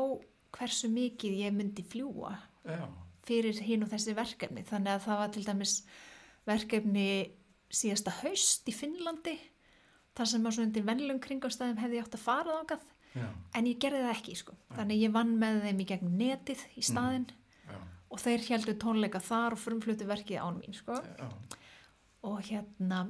[0.55, 2.85] hversu mikið ég myndi fljúa Já,
[3.27, 4.63] fyrir hinn og þessi verkefni.
[4.65, 5.73] Þannig að það var til dæmis
[6.47, 7.09] verkefni
[7.75, 9.35] síðasta haust í Finnlandi
[10.15, 12.85] þar sem á svo undir venlum kringumstæðum hefði ég átt að fara ágað
[13.17, 13.25] já,
[13.57, 14.55] en ég gerði það ekki sko.
[14.77, 17.27] Þannig ég vann með þeim í gegnum netið í staðinn
[17.65, 17.75] já,
[18.13, 21.01] og þeir heldur tónleika þar og frumflutu verkið án mín sko.
[21.01, 21.27] Já,
[22.25, 23.03] og hérna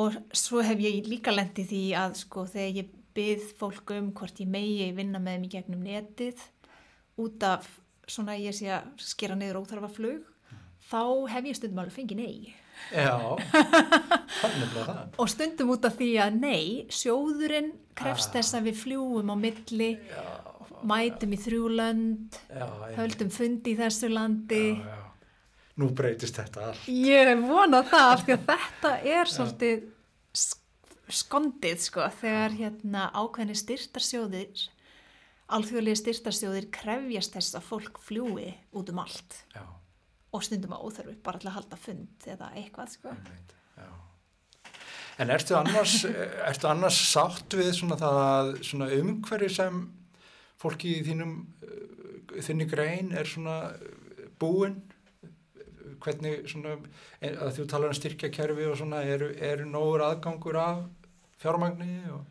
[0.00, 4.38] og svo hef ég líka lendið því að sko þegar ég byð fólk um hvort
[4.42, 6.42] ég megi vinna með í gegnum netið
[7.20, 7.66] út af
[8.10, 10.28] svona ég sé að skera niður óþarfa flug
[10.90, 11.02] þá
[11.34, 12.54] hef ég stundum alveg fengið nei
[12.94, 13.12] já,
[14.40, 15.02] þannig að það.
[15.20, 18.38] og stundum út af því að nei sjóðurinn krefst Ah.
[18.38, 20.22] þess að við fljúum á milli Já,
[20.88, 21.38] mætum í
[22.48, 22.96] já, einmitt.
[22.96, 24.99] höldum fundi í þessu landi já.
[25.80, 26.82] Nú breytist þetta allt.
[26.92, 29.84] Ég vona það af því að þetta er svolítið
[30.36, 34.66] sk- skondið sko þegar hérna ákveðni styrtarsjóðir
[35.50, 39.64] alþjóðlega styrtarsjóðir krefjast þess að fólk fljúi út um allt Já,
[40.30, 43.14] og stundum að óþörfu bara að halda fund eða eitthvað sko.
[43.80, 43.88] já.
[45.20, 49.82] En ertu annars, ertu annars sátt við svona það svona umhverfi sem
[50.60, 54.78] fólki í þínum, uh, þinni grein er svona uh, búin?
[56.00, 56.76] Hvernig svona,
[57.20, 60.84] að þú talar um styrkjakerfi og svona, eru, eru nógur aðgangur af
[61.40, 62.26] fjármagni og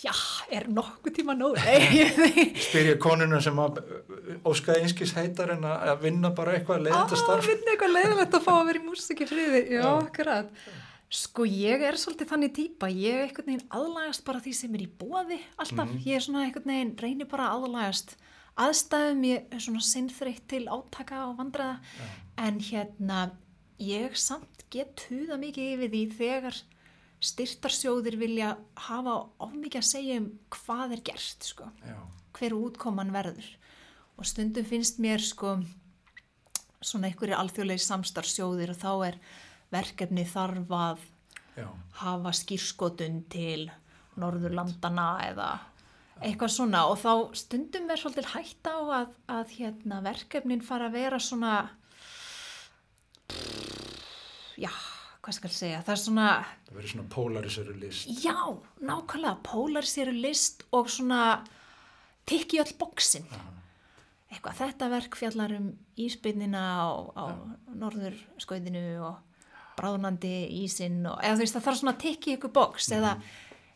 [0.00, 0.14] Já,
[0.48, 1.58] er nokkuð tíma nóg?
[1.60, 7.18] Spyr ég konuna sem að uh, óskaði einskis heitar en að vinna bara eitthvað leiðandi
[7.18, 7.44] að starf.
[7.50, 9.60] finna eitthvað leiðilegt að fá að vera í músiki friði.
[9.76, 10.48] Já, akkurat.
[11.20, 14.84] Sko ég er svolítið þannig típa, ég er einhvern veginn aðlagast bara því sem er
[14.86, 18.14] í bóði alltaf, ég er svona einhvern veginn, reynir bara að aðlagast
[18.60, 21.78] aðstæðum, ég er svona sinnþreytt til átaka og vandræða,
[22.40, 23.20] en hérna,
[23.80, 26.60] ég samt get huða mikið yfir því þegar
[27.20, 28.54] styrtarsjóðir vilja
[28.86, 31.68] hafa of mikið að segja um hvað er gert, sko.
[31.84, 31.98] Já,
[32.38, 33.46] hver útkoman verður.
[34.20, 35.58] Og stundum finnst mér sko
[36.80, 39.18] svona einhverju alþjóðlega samstarfsjóðir og þá er
[39.72, 41.02] verkefni þarf að
[41.60, 41.66] já,
[42.00, 43.68] hafa skýrskotun til
[44.20, 45.50] Norðurlandana eða
[46.20, 50.96] eitthvað svona og þá stundum er svolítið hægt á að, að hérna, verkefnin fara að
[50.98, 51.54] vera svona
[54.60, 54.72] já,
[55.24, 56.26] hvað skal segja það er svona
[56.66, 58.12] það verður svona polarisöru list.
[58.24, 58.36] Já,
[58.84, 61.22] nákvæmlega, pólariseru list og svona
[62.28, 63.26] tikki öll bóksin.
[64.30, 66.86] Eitthvað, þetta verk fjallar um ísbynnina á,
[67.18, 67.24] á
[67.74, 69.16] norður skauðinu og
[69.80, 73.16] bráðnandi ísinn og eða þú veist það þarf svona tikki ykkur bóks eða,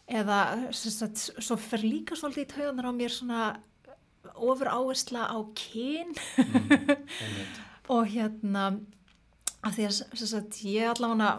[0.09, 0.41] eða
[0.73, 3.45] sagt, svo fer líka svolítið í tauganar á mér svona
[4.35, 6.13] ofur áhersla á kyn.
[6.41, 7.63] Einmitt.
[7.95, 8.69] og hérna
[9.65, 11.35] að því að sagt, ég allavega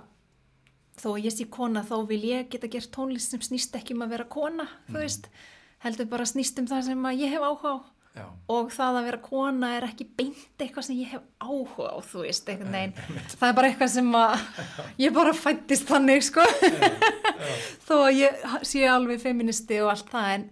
[0.95, 4.05] þó að ég sé kona þá vil ég geta gert tónlist sem snýst ekki um
[4.05, 5.28] að vera kona þú veist,
[5.84, 7.78] heldur bara snýst um það sem ég hef áhuga á
[8.16, 11.99] Já, og það að vera kona er ekki beint eitthvað sem ég hef áhuga á
[11.99, 13.24] þú veist, einhvern veginn.
[13.34, 14.36] það er bara eitthvað sem að
[15.03, 16.45] ég bara fættist þannig sko.
[17.88, 20.45] Þó að ég sé alveg feministi og allt það en,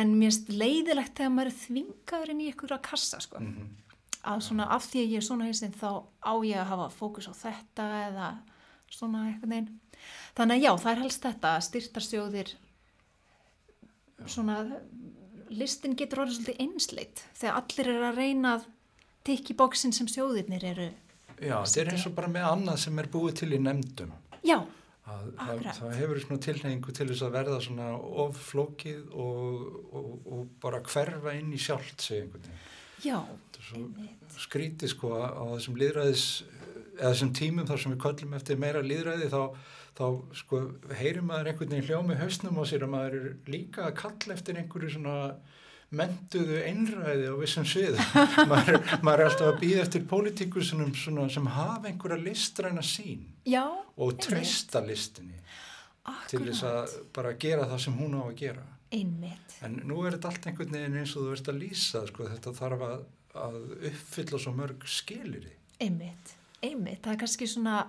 [0.00, 3.42] en mér finnst leiðilegt þegar maður er þvingaður inn í einhverja kassa sko.
[4.28, 5.90] Að svona af því að ég er svona hinsinn þá
[6.24, 8.30] á ég að hafa fókus á þetta eða
[8.88, 9.68] svona eitthvað neinn
[10.38, 12.52] þannig að já, það er helst þetta styrtarsjóðir
[14.26, 14.58] svona
[15.50, 18.66] listin getur orðið svolítið einsleitt þegar allir eru að reyna að
[19.28, 20.88] tikki bóksin sem sjóðirnir eru
[21.38, 24.12] já þetta er eins og bara með annað sem er búið til í nefndum.
[24.42, 24.58] já,
[25.08, 25.78] að Akkurat.
[25.78, 27.88] það hefur svona tilhengu til þess að verða svona
[28.24, 32.64] offlókið og, og, og bara hverfa inn í sjálft sig einhvern veginn.
[33.04, 33.18] já,
[34.38, 36.26] skrítið sko á þessum líðræðis
[36.98, 39.42] eða þessum tímum þar sem við köllum eftir meira líðræði þá,
[39.98, 40.06] þá
[40.38, 40.60] sko
[40.98, 44.60] heyrum maður einhvern veginn hljómi hausnum á sér að maður er líka að kalla eftir
[44.60, 45.16] einhverju svona
[45.98, 47.98] mentuðu einræði á vissum svið
[48.50, 50.94] maður, maður er alltaf að býða eftir pólitíkusunum
[51.32, 55.40] sem hafa einhverja listræna sín já og treysta listinni
[56.28, 58.62] til þess akkurat, að bara gera það sem hún á að gera.
[58.96, 59.56] Einmitt.
[59.60, 62.52] En nú er þetta allt einhvern veginn eins og þú ert að lýsa sko, þetta
[62.56, 63.02] þarf að,
[63.42, 63.58] að
[63.90, 67.80] uppfylla svo mörg skiliri einmitt, einmitt, það er kannski svona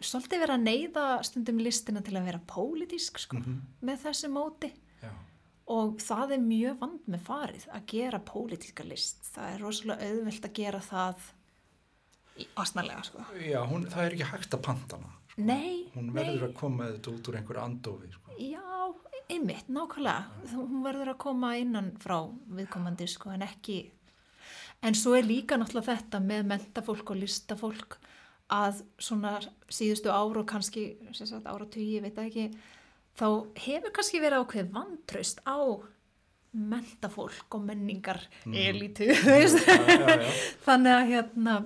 [0.00, 3.60] svolítið verið að neyða stundum listina til að vera pólitísk sko, Mhm.
[3.82, 4.72] með þessu móti
[5.02, 5.10] Já,
[5.68, 10.44] og það er mjög vand með farið að gera pólitíska list það er rosalega auðvelt
[10.44, 11.16] að gera það
[12.38, 15.12] í asnarlega sko Já hún, það er ekki hægt að panta hana.
[15.30, 15.42] Sko.
[15.42, 18.30] nei, Hún nei, verður að koma þetta út úr einhverju andofi, sko.
[18.38, 18.94] já,
[19.30, 22.18] einmitt, nákvæmlega Þú- hún verður að koma innan frá
[22.48, 23.90] viðkomandi sko en ekki
[24.82, 27.96] en svo er líka náttúrulega þetta með mentafólk og listafólk
[28.52, 29.38] að svona
[29.72, 30.88] síðustu ár og kannski
[31.44, 32.50] ára tugi, ég veit ekki
[33.18, 33.26] þá
[33.64, 35.58] hefur kannski verið ákveð vantraust á
[36.56, 40.30] mentafólk og menningar elitu, Já, já, já.
[40.66, 41.56] þannig að hérna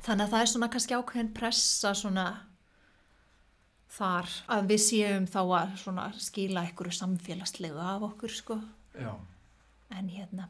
[0.00, 2.28] þannig að það er svona kannski ákveðin pressa svona
[3.90, 8.56] þar að við séum þá að svona skila einhverju samfélagslegu af okkur sko.
[8.94, 9.12] Já,
[9.98, 10.48] en hérna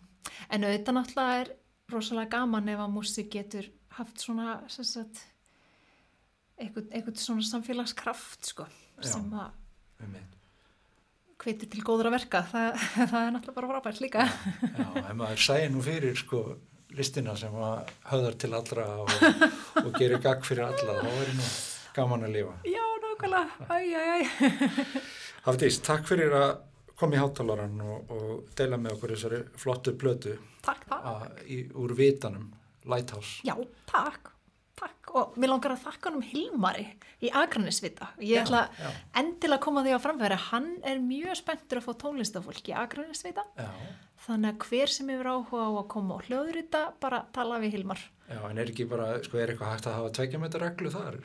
[0.53, 1.53] en auðvitað náttúrulega er
[1.91, 5.25] rosalega gaman ef að músík getur haft svona sagt
[6.61, 8.69] einhvern, einhvern svona samfélagskraft sko
[9.01, 9.57] sem að
[11.41, 12.43] hvetur til góðra verka.
[12.51, 12.83] Það,
[13.13, 14.27] það er náttúrulega bara frábært líka.
[14.27, 16.43] Já, ef maður sæði nú fyrir, sko,
[16.97, 19.13] listina sem að höðar til allra og,
[19.85, 21.51] og gerir gagg fyrir alla, þá er nú
[21.97, 22.57] gaman að lifa.
[22.67, 24.25] já, nákvæmlega, æj, æj,
[25.47, 26.51] Hafdís, takk fyrir að
[27.01, 30.35] koma í háttalaran og, og deila með okkur þessari flottu blötu
[30.67, 31.07] takk, takk.
[31.09, 32.51] að, í, úr vitanum,
[32.91, 33.41] Lighthouse.
[33.47, 33.55] Já,
[33.91, 34.33] takk,
[34.81, 36.87] takk og mér langar að þakka hann um Hilmari
[37.21, 38.11] í Akranisvita.
[38.25, 38.89] Ég ætla já.
[39.21, 40.39] endilega að koma því á framfæri.
[40.51, 43.45] Hann er mjög spenntur að fá tónlistafólk í Akranisvita.
[43.59, 43.69] Já,
[44.21, 48.03] Þannig að hver sem hefur áhuga á að koma og hljóðrita, bara tala við Hilmar.
[48.29, 51.17] já, en er ekki bara, sko, er eitthvað hægt að hafa tveikja metra reglu þar?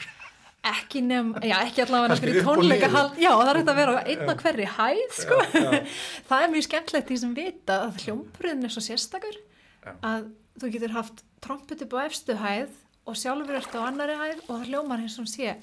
[0.65, 3.97] Ekki nefn, já ekki allavega upp og tónleika hald, já það er þetta að vera
[4.01, 5.41] einn og hverri hæð, sko.
[5.43, 5.91] Já, já.
[6.31, 9.91] það er mjög skemmtlegt því sem vita að hljómbröðin er svo sérstakur Já.
[9.99, 10.31] að
[10.63, 12.73] þú getur haft trompet upp á efstu hæð
[13.05, 15.55] og sjálfur ert á annari hæð og það hljómar eins og sé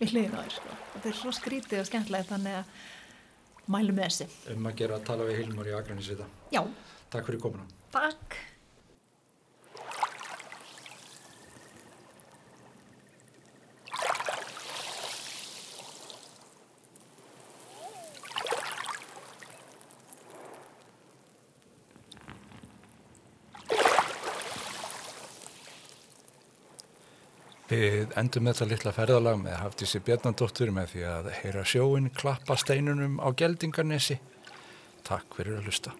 [0.00, 0.76] við hliðin á þér, sko.
[0.94, 2.64] Þetta er svo skrítið og skemmtlegt þannig að
[3.74, 4.26] mælum með þessi.
[4.54, 6.26] Um að gera að tala við Hilmar í Akranisvita.
[6.54, 6.62] Já,
[7.14, 7.64] Takk fyrir komuna.
[7.94, 8.36] takk.
[27.74, 33.18] Við endum þetta litla ferðalag með Hafdísi Bjarnadóttur með því að heyra sjóin klappa steinunum
[33.18, 34.20] á Geldingarnesi.
[35.02, 35.98] Takk fyrir að hlusta.